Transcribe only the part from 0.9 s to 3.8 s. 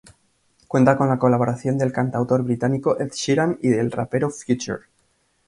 con la colaboración del cantautor británico Ed Sheeran y